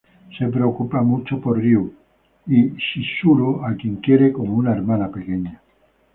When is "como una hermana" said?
4.33-5.11